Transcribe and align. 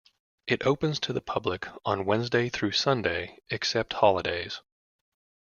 It 0.47 0.65
opens 0.65 0.99
to 1.01 1.21
public 1.21 1.67
on 1.85 2.05
Wednesday 2.05 2.49
through 2.49 2.71
Sunday 2.71 3.37
except 3.51 3.93
holidays. 3.93 4.59